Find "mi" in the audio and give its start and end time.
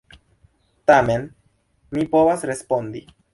1.99-2.07